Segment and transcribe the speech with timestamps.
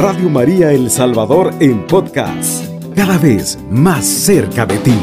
[0.00, 4.96] Radio María El Salvador en podcast, cada vez más cerca de ti.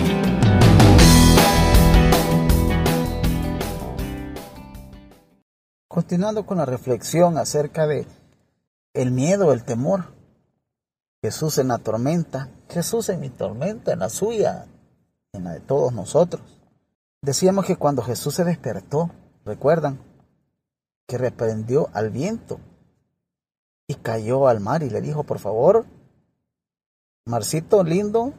[5.89, 8.07] Continuando con la reflexión acerca de
[8.93, 10.13] el miedo, el temor.
[11.21, 14.65] Jesús en la tormenta, Jesús en mi tormenta, en la suya,
[15.33, 16.41] en la de todos nosotros.
[17.21, 19.11] Decíamos que cuando Jesús se despertó,
[19.43, 19.99] recuerdan,
[21.05, 22.61] que reprendió al viento
[23.87, 25.85] y cayó al mar y le dijo, por favor,
[27.27, 28.33] Marcito lindo,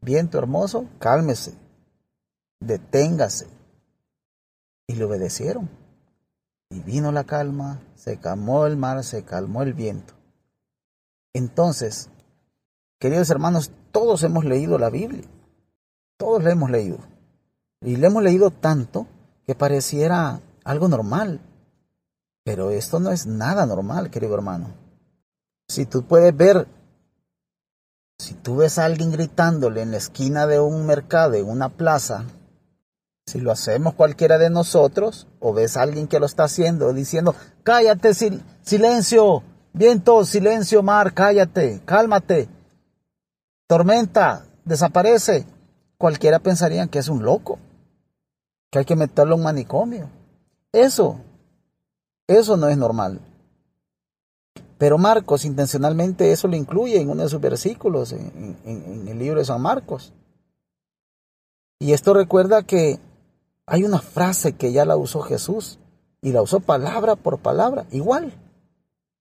[0.00, 1.52] viento hermoso, cálmese,
[2.58, 3.48] deténgase.
[4.86, 5.68] Y le obedecieron.
[6.70, 10.14] Y vino la calma, se calmó el mar, se calmó el viento.
[11.34, 12.08] Entonces,
[12.98, 15.28] queridos hermanos, todos hemos leído la Biblia.
[16.16, 16.98] Todos la hemos leído.
[17.82, 19.06] Y la hemos leído tanto
[19.46, 21.40] que pareciera algo normal.
[22.42, 24.68] Pero esto no es nada normal, querido hermano.
[25.70, 26.66] Si tú puedes ver,
[28.18, 32.24] si tú ves a alguien gritándole en la esquina de un mercado, en una plaza,
[33.24, 37.36] si lo hacemos cualquiera de nosotros, o ves a alguien que lo está haciendo diciendo,
[37.62, 38.14] cállate,
[38.62, 42.48] silencio, viento, silencio, mar, cállate, cálmate,
[43.68, 45.46] tormenta, desaparece,
[45.98, 47.60] cualquiera pensaría que es un loco,
[48.72, 50.10] que hay que meterlo en un manicomio.
[50.72, 51.20] Eso,
[52.26, 53.20] eso no es normal.
[54.80, 59.44] Pero Marcos intencionalmente eso lo incluye en uno de sus versículos en, el libro de
[59.44, 60.14] San Marcos.
[61.78, 62.98] Y esto recuerda que
[63.66, 65.78] hay una frase que ya la usó Jesús
[66.22, 68.32] y la usó palabra por palabra, igual.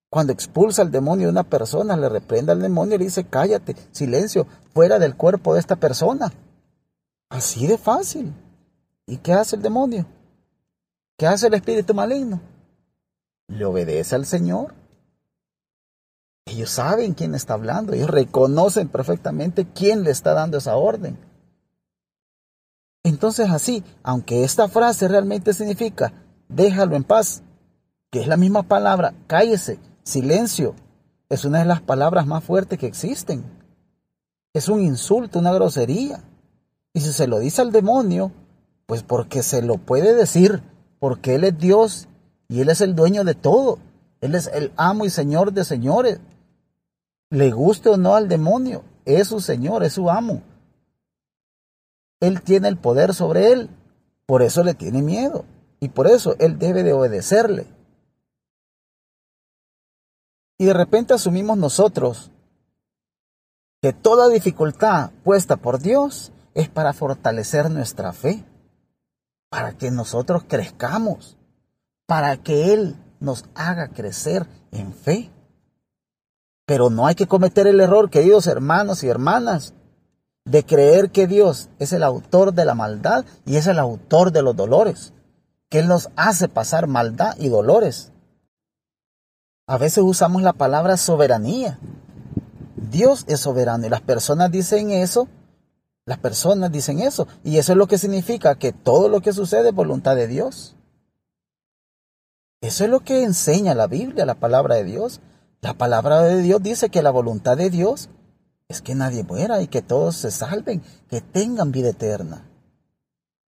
[0.10, 3.76] Cuando expulsa al demonio de una persona, le reprende al demonio y le dice, cállate,
[3.92, 6.32] silencio, fuera del cuerpo de esta persona.
[7.28, 8.34] Así de fácil.
[9.06, 10.06] ¿Y qué hace el demonio?
[11.18, 12.40] ¿Qué hace el espíritu maligno?
[13.50, 14.79] Le obedece al Señor
[16.52, 21.18] ellos saben quién está hablando, ellos reconocen perfectamente quién le está dando esa orden.
[23.04, 26.14] Entonces así, aunque esta frase realmente significa
[26.50, 27.44] déjalo en paz,
[28.12, 30.76] que es la misma palabra, cállese, silencio,
[31.30, 33.44] es una de las palabras más fuertes que existen.
[34.54, 36.24] Es un insulto, una grosería.
[36.92, 38.32] Y si se lo dice al demonio,
[38.88, 40.64] pues porque se lo puede decir,
[41.00, 42.08] porque Él es Dios
[42.48, 43.78] y Él es el dueño de todo.
[44.22, 46.20] Él es el amo y señor de señores
[47.30, 50.42] le guste o no al demonio, es su Señor, es su amo.
[52.20, 53.70] Él tiene el poder sobre él,
[54.26, 55.46] por eso le tiene miedo
[55.80, 57.68] y por eso él debe de obedecerle.
[60.58, 62.32] Y de repente asumimos nosotros
[63.82, 68.44] que toda dificultad puesta por Dios es para fortalecer nuestra fe,
[69.50, 71.38] para que nosotros crezcamos,
[72.06, 75.32] para que Él nos haga crecer en fe.
[76.70, 79.74] Pero no hay que cometer el error, queridos hermanos y hermanas,
[80.46, 84.44] de creer que Dios es el autor de la maldad y es el autor de
[84.44, 85.12] los dolores,
[85.68, 88.12] que Él nos hace pasar maldad y dolores.
[89.66, 91.80] A veces usamos la palabra soberanía.
[92.76, 95.28] Dios es soberano y las personas dicen eso,
[96.06, 99.70] las personas dicen eso, y eso es lo que significa que todo lo que sucede
[99.70, 100.76] es voluntad de Dios.
[102.62, 105.20] Eso es lo que enseña la Biblia, la palabra de Dios.
[105.62, 108.10] La palabra de Dios dice que la voluntad de Dios
[108.70, 112.46] es que nadie muera y que todos se salven, que tengan vida eterna.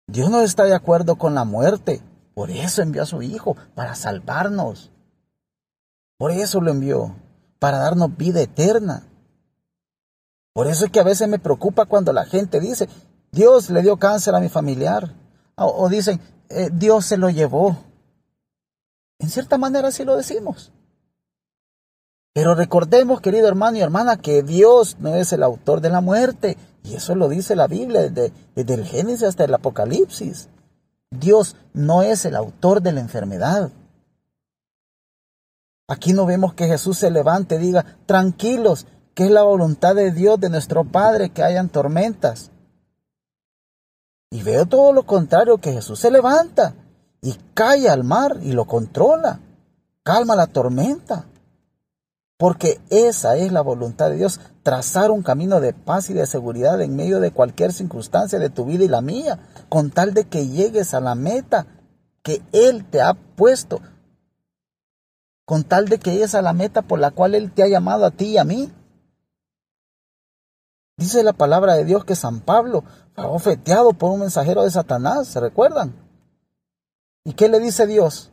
[0.08, 2.02] Dios no está de acuerdo con la muerte,
[2.34, 4.92] por eso envió a su Hijo, para salvarnos.
[6.18, 7.16] Por eso lo envió,
[7.60, 9.08] para darnos vida eterna.
[10.54, 12.88] Por eso es que a veces me preocupa cuando la gente dice,
[13.32, 15.14] Dios le dio cáncer a mi familiar.
[15.56, 17.78] O, dicen, eh, Dios se lo llevó.
[19.20, 20.72] En cierta manera sí lo decimos.
[22.38, 26.56] Pero recordemos, querido hermano y hermana, que Dios no es el autor de la muerte.
[26.84, 30.48] Y eso lo dice la Biblia desde, el Génesis hasta el Apocalipsis.
[31.10, 33.72] Dios no es el autor de la enfermedad.
[35.88, 38.86] Aquí no vemos que Jesús se levante y diga, tranquilos,
[39.16, 42.52] que es la voluntad de Dios, de nuestro Padre, que hayan tormentas.
[44.30, 46.76] Y veo todo lo contrario, que Jesús se levanta
[47.20, 49.40] y calla al mar y lo controla,
[50.04, 51.26] calma la tormenta.
[52.38, 56.80] Porque esa es la voluntad de Dios, trazar un camino de paz y de seguridad
[56.82, 59.40] en medio de cualquier circunstancia de tu vida y la mía,
[59.70, 61.66] con tal de que llegues a la meta
[62.22, 63.82] que Él te ha puesto,
[65.46, 68.06] con tal de que llegues a la meta por la cual Él te ha llamado
[68.06, 68.72] a ti y a mí.
[70.96, 72.84] Dice la palabra de Dios que San Pablo
[73.40, 73.58] fue
[73.98, 75.96] por un mensajero de Satanás, ¿se recuerdan?
[77.24, 78.32] ¿Y qué le dice Dios?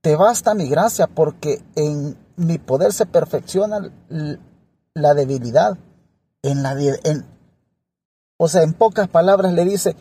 [0.00, 3.92] Te basta mi gracia porque en mi poder se perfecciona
[4.94, 5.76] la debilidad.
[6.42, 7.26] En la, en,
[8.38, 9.94] o sea, en pocas palabras le dice,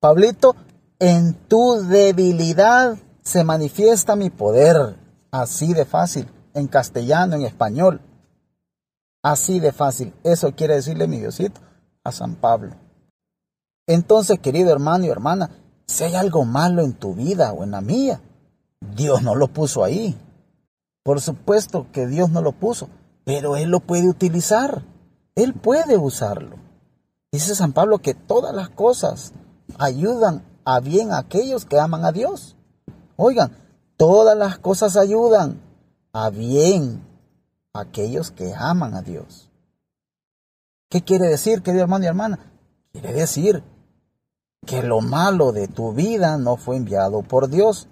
[0.00, 0.54] Pablito,
[0.98, 4.96] en tu debilidad se manifiesta mi poder.
[5.30, 8.02] Así de fácil, en castellano, en español.
[9.22, 10.12] Así de fácil.
[10.24, 11.60] Eso quiere decirle mi Diosito
[12.04, 12.74] a San Pablo.
[13.86, 15.50] Entonces, querido hermano y hermana,
[15.86, 18.20] si hay algo malo en tu vida o en la mía,
[18.94, 20.18] Dios no lo puso ahí.
[21.02, 22.88] Por supuesto que Dios no lo puso,
[23.24, 24.82] pero Él lo puede utilizar.
[25.34, 26.56] Él puede usarlo.
[27.30, 29.32] Dice San Pablo que todas las cosas
[29.78, 32.56] ayudan a bien a aquellos que aman a Dios.
[33.16, 33.56] Oigan,
[33.96, 35.60] todas las cosas ayudan
[36.12, 37.02] a bien
[37.72, 39.48] a aquellos que aman a Dios.
[40.90, 42.38] ¿Qué quiere decir, querido hermano y hermana?
[42.92, 43.62] Quiere decir
[44.66, 47.88] que lo malo de tu vida no fue enviado por Dios,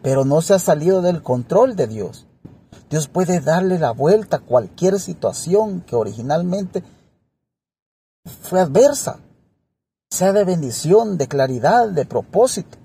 [0.00, 2.26] pero no se ha salido del control de Dios.
[2.88, 6.82] Dios puede darle la vuelta a cualquier situación que originalmente
[8.24, 9.18] fue adversa,
[10.10, 12.78] sea de bendición, de claridad, de propósito.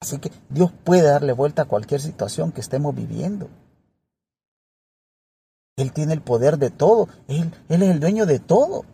[0.00, 3.48] Así que Dios puede darle vuelta a cualquier situación que estemos viviendo.
[5.76, 8.84] Él tiene el poder de todo, Él, él es el dueño de todo.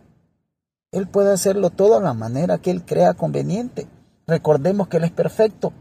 [0.91, 3.87] Él puede hacerlo todo a la manera que Él crea conveniente.
[4.25, 5.73] Recordemos que Él es perfecto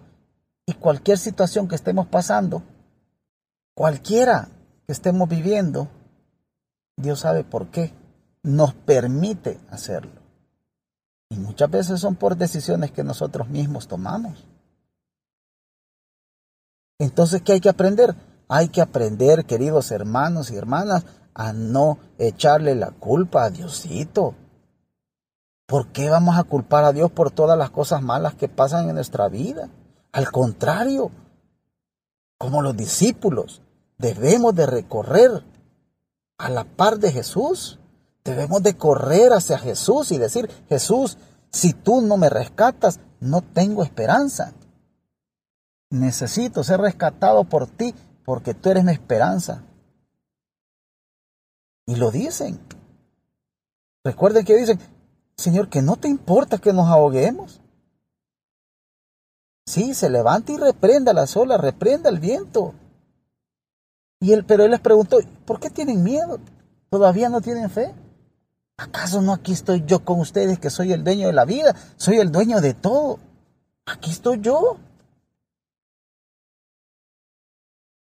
[0.66, 2.62] y cualquier situación que estemos pasando,
[3.74, 4.48] cualquiera
[4.86, 5.88] que estemos viviendo,
[6.96, 7.92] Dios sabe por qué,
[8.42, 10.20] nos permite hacerlo.
[11.30, 14.46] Y muchas veces son por decisiones que nosotros mismos tomamos.
[16.98, 18.14] Entonces, ¿qué hay que aprender?
[18.48, 21.04] Hay que aprender, queridos hermanos y hermanas,
[21.34, 24.34] a no echarle la culpa a Diosito.
[25.72, 28.94] ¿Por qué vamos a culpar a Dios por todas las cosas malas que pasan en
[28.94, 29.70] nuestra vida?
[30.12, 31.10] Al contrario,
[32.36, 33.62] como los discípulos,
[33.96, 35.42] debemos de recorrer
[36.36, 37.78] a la par de Jesús.
[38.22, 41.16] Debemos de correr hacia Jesús y decir, Jesús,
[41.50, 44.52] si tú no me rescatas, no tengo esperanza.
[45.88, 47.94] Necesito ser rescatado por ti
[48.26, 49.64] porque tú eres mi esperanza.
[51.86, 52.60] Y lo dicen.
[54.04, 54.78] Recuerden que dicen,
[55.36, 57.60] Señor, que no te importa que nos ahoguemos.
[59.66, 62.74] Sí, se levanta y reprenda la olas, reprenda el viento.
[64.20, 66.38] Y él, pero él les preguntó, ¿por qué tienen miedo?
[66.90, 67.94] ¿Todavía no tienen fe?
[68.76, 71.74] ¿Acaso no aquí estoy yo con ustedes que soy el dueño de la vida?
[71.96, 73.18] Soy el dueño de todo.
[73.86, 74.78] Aquí estoy yo.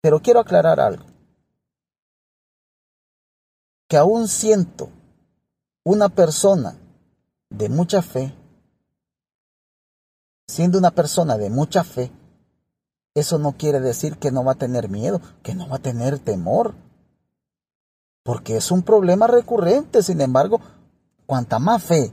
[0.01, 1.05] Pero quiero aclarar algo.
[3.87, 4.89] Que aún siento
[5.83, 6.75] una persona
[7.57, 8.33] de mucha fe,
[10.47, 12.11] siendo una persona de mucha fe,
[13.13, 16.19] eso no quiere decir que no va a tener miedo, que no va a tener
[16.19, 16.75] temor.
[18.23, 20.59] Porque es un problema recurrente, sin embargo,
[21.25, 22.11] cuanta más fe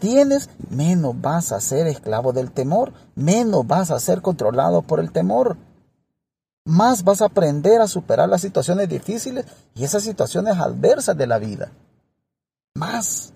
[0.00, 5.12] tienes, menos vas a ser esclavo del temor, menos vas a ser controlado por el
[5.12, 5.56] temor
[6.64, 9.44] más vas a aprender a superar las situaciones difíciles
[9.74, 11.72] y esas situaciones adversas de la vida.
[12.74, 13.32] Más.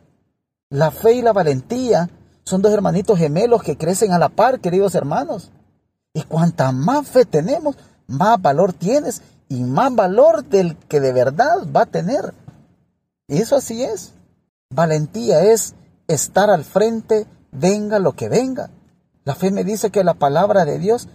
[0.71, 2.11] La fe y la valentía
[2.45, 5.51] son dos hermanitos gemelos que crecen a la par, queridos hermanos.
[6.13, 11.67] Y cuanta más fe tenemos, más valor tienes y más valor del que de verdad
[11.75, 12.35] va a tener.
[13.29, 14.13] Y eso así es.
[14.71, 15.75] Valentía es
[16.07, 18.71] estar al frente, venga lo que venga.
[19.25, 21.09] La fe me dice que la palabra de Dios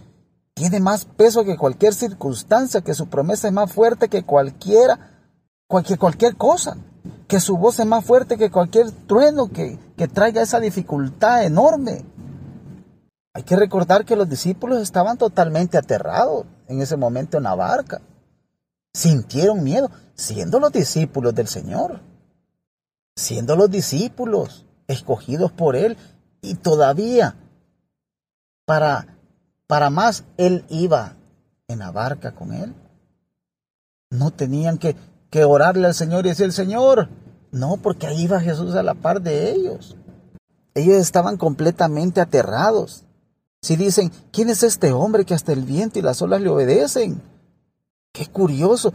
[0.54, 5.20] tiene más peso que cualquier circunstancia, que su promesa es más fuerte que cualquiera,
[5.66, 6.76] cualquier, cualquier cosa,
[7.28, 12.04] que su voz es más fuerte que cualquier trueno que, que traiga esa dificultad enorme.
[13.34, 18.00] Hay que recordar que los discípulos estaban totalmente aterrados en ese momento en la barca.
[18.92, 22.00] Sintieron miedo, siendo los discípulos del Señor,
[23.16, 25.96] siendo los discípulos escogidos por Él
[26.42, 27.34] y todavía
[28.64, 29.14] para
[29.66, 31.16] para más, él iba
[31.68, 32.74] en la barca con él.
[34.10, 34.94] No tenían que,
[35.34, 37.08] que orarle al Señor y decir, Señor,
[37.50, 39.96] no, porque ahí iba Jesús a la par de ellos.
[40.74, 43.02] Ellos estaban completamente aterrados.
[43.60, 47.20] Si dicen, ¿quién es este hombre que hasta el viento y las olas le obedecen?
[48.12, 48.94] Qué curioso,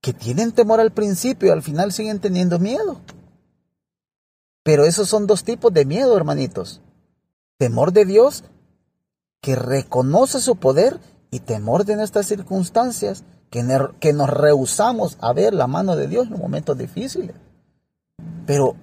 [0.00, 3.00] que tienen temor al principio y al final siguen teniendo miedo.
[4.62, 6.80] Pero esos son dos tipos de miedo, hermanitos.
[7.58, 8.44] Temor de Dios
[9.40, 11.00] que reconoce su poder
[11.32, 16.38] y temor de nuestras circunstancias, que, nos rehusamos a ver la mano de Dios en
[16.38, 17.34] momentos difíciles.
[18.46, 18.76] Pero,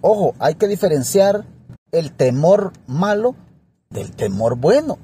[0.00, 1.44] ojo, hay que diferenciar
[1.92, 3.34] el temor malo
[3.90, 4.98] del temor bueno.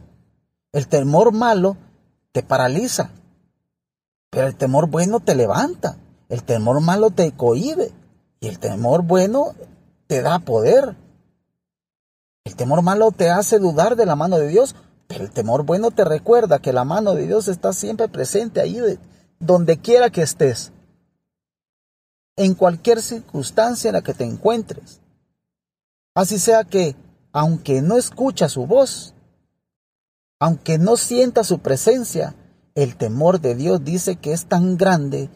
[0.73, 1.77] El temor malo
[2.33, 3.11] te paraliza.
[4.31, 5.97] Pero el temor bueno te levanta.
[6.29, 7.93] El temor malo te cohibe.
[8.41, 9.55] Y el temor bueno
[10.07, 10.97] te da poder.
[12.45, 14.75] El temor malo te hace dudar de la mano de Dios,
[15.11, 18.81] el temor bueno te recuerda que la mano de Dios está siempre presente ahí,
[19.39, 20.73] donde quiera que estés,
[22.37, 25.01] en cualquier circunstancia en la que te encuentres.
[26.15, 26.97] Así sea que,
[27.33, 29.15] aunque no escucha su voz,
[30.39, 32.35] aunque no sienta su presencia,
[32.75, 35.29] el temor de Dios dice que es tan grande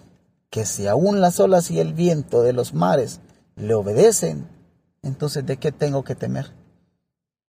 [0.50, 3.21] que si aún las olas y el viento de los mares
[3.57, 4.49] le obedecen,
[5.02, 6.54] entonces ¿de qué tengo que temer?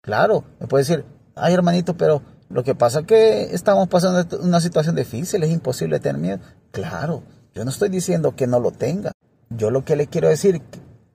[0.01, 4.61] Claro, me puede decir, ay hermanito, pero lo que pasa es que estamos pasando una
[4.61, 6.39] situación difícil, es imposible tener miedo.
[6.71, 7.23] Claro,
[7.55, 9.13] yo no estoy diciendo que no lo tenga.
[9.51, 10.63] Yo lo que le quiero decir,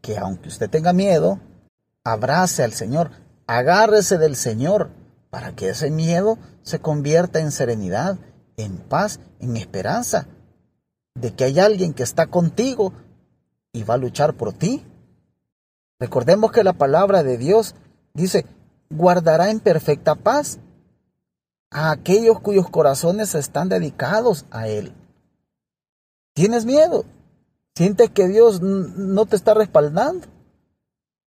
[0.01, 1.39] que aunque usted tenga miedo,
[2.03, 3.11] abrace al Señor,
[3.47, 4.89] agárrese del Señor,
[5.29, 8.17] para que ese miedo se convierta en serenidad,
[8.57, 10.27] en paz, en esperanza,
[11.15, 12.93] de que hay alguien que está contigo
[13.73, 14.85] y va a luchar por ti.
[15.99, 17.75] Recordemos que la palabra de Dios
[18.13, 18.45] dice,
[18.89, 20.60] guardará en perfecta paz
[21.72, 24.93] a aquellos cuyos corazones están dedicados a Él.
[26.34, 27.05] ¿Tienes miedo?
[27.75, 30.27] ¿Sientes que Dios no te está respaldando?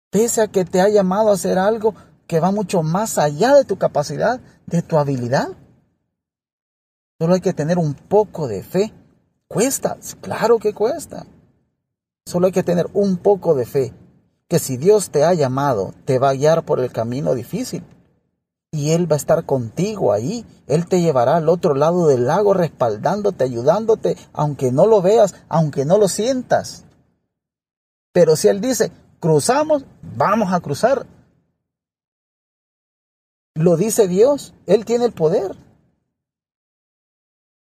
[0.10, 1.94] Pese a que te ha llamado a hacer algo
[2.26, 5.50] que va mucho más allá de tu capacidad, de tu habilidad.
[7.20, 8.94] Solo hay que tener un poco de fe.
[9.48, 11.26] Cuesta, claro que cuesta.
[12.26, 13.94] Solo hay que tener un poco de fe,
[14.50, 17.84] que si Dios te ha llamado, te va a guiar por el camino difícil.
[18.72, 20.44] Y Él va a estar contigo ahí.
[20.68, 25.86] Él te llevará al otro lado del lago respaldándote, ayudándote, aunque no lo veas, aunque
[25.86, 26.84] no lo sientas.
[28.12, 31.06] Pero si Él dice, cruzamos, vamos a cruzar.
[33.54, 35.56] Lo dice Dios, Él tiene el poder.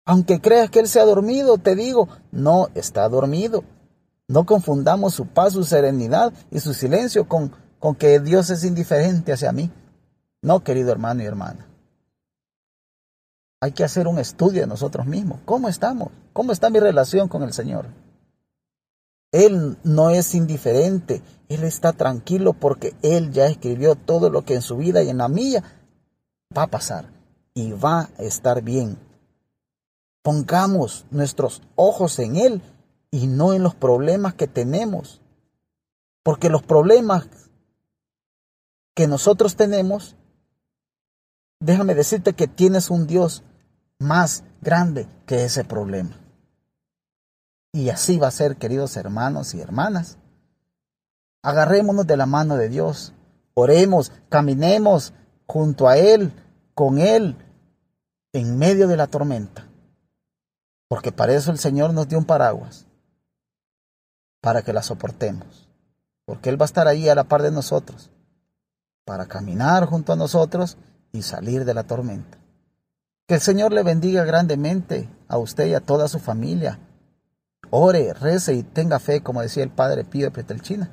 [0.06, 3.62] Aunque creas que Él se ha dormido, te digo, no está dormido.
[4.26, 9.32] No confundamos su paz, su serenidad y su silencio con, con que Dios es indiferente
[9.32, 9.70] hacia mí.
[10.42, 11.66] No, querido hermano y hermana.
[13.60, 15.40] Hay que hacer un estudio de nosotros mismos.
[15.44, 16.08] ¿Cómo estamos?
[16.32, 17.86] ¿Cómo está mi relación con el Señor?
[19.32, 24.62] Él no es indiferente, Él está tranquilo porque Él ya escribió todo lo que en
[24.62, 25.64] su vida y en la mía
[26.56, 27.06] va a pasar
[27.52, 28.96] y va a estar bien.
[30.22, 32.62] Pongamos nuestros ojos en Él
[33.14, 35.20] y no en los problemas que tenemos,
[36.24, 37.28] porque los problemas
[38.92, 40.16] que nosotros tenemos,
[41.60, 43.44] déjame decirte que tienes un Dios
[44.00, 46.18] más grande que ese problema.
[47.72, 50.18] Y así va a ser, queridos hermanos y hermanas.
[51.40, 53.12] Agarrémonos de la mano de Dios,
[53.54, 55.12] oremos, caminemos
[55.46, 56.32] junto a Él,
[56.74, 57.36] con Él,
[58.32, 59.68] en medio de la tormenta.
[60.88, 62.88] Porque para eso el Señor nos dio un paraguas,
[64.44, 65.70] para que la soportemos.
[66.26, 68.10] Porque Él va a estar ahí a la par de nosotros,
[69.06, 70.76] para caminar junto a nosotros
[71.12, 72.36] y salir de la tormenta.
[73.26, 76.78] Que el Señor le bendiga grandemente a usted y a toda su familia
[77.70, 80.90] Ore, rece y tenga fe, como decía el Padre Pío de Petelchina.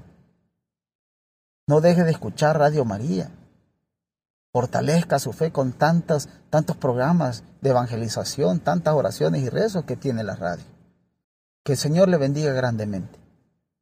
[1.67, 3.29] No deje de escuchar Radio María.
[4.53, 10.23] Fortalezca su fe con tantos, tantos programas de evangelización, tantas oraciones y rezos que tiene
[10.23, 10.63] la radio.
[11.63, 13.20] Que el Señor le bendiga grandemente.